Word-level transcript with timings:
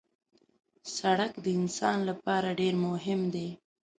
سړک 0.97 1.33
د 1.43 1.47
انسان 1.59 1.97
لپاره 2.09 2.47
ډېر 2.59 2.73
مهم 2.87 3.21
دی. 3.33 3.49